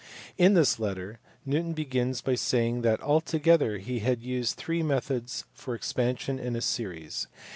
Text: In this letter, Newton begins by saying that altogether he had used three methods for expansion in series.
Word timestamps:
In 0.35 0.55
this 0.55 0.79
letter, 0.79 1.19
Newton 1.45 1.73
begins 1.73 2.21
by 2.21 2.33
saying 2.33 2.81
that 2.81 3.01
altogether 3.03 3.77
he 3.77 3.99
had 3.99 4.23
used 4.23 4.55
three 4.55 4.81
methods 4.81 5.43
for 5.53 5.75
expansion 5.75 6.39
in 6.39 6.59
series. 6.61 7.27